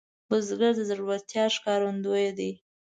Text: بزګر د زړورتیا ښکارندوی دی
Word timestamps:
بزګر 0.27 0.73
د 0.77 0.79
زړورتیا 0.89 1.45
ښکارندوی 1.55 2.27
دی 2.37 2.51